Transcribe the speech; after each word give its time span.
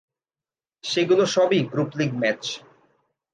সেগুলোর 0.83 1.29
সব 1.35 1.49
ই 1.53 1.59
গ্রুপ 1.71 1.91
লীগ 1.99 2.11
ম্যাচ। 2.21 2.43